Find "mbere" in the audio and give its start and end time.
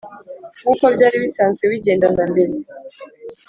2.31-2.53